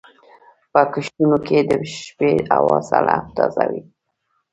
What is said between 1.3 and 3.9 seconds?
کې د شپې هوا سړه او تازه وي.